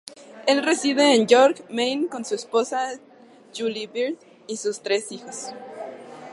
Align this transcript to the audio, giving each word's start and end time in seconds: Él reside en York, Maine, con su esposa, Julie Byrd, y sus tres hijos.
Él 0.47 0.63
reside 0.63 1.13
en 1.13 1.27
York, 1.27 1.63
Maine, 1.69 2.07
con 2.07 2.25
su 2.25 2.33
esposa, 2.33 2.99
Julie 3.55 3.85
Byrd, 3.85 4.17
y 4.47 4.57
sus 4.57 4.81
tres 4.81 5.11
hijos. 5.11 5.49